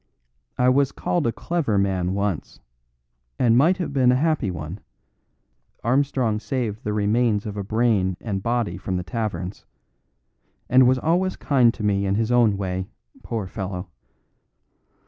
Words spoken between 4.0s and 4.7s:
a happy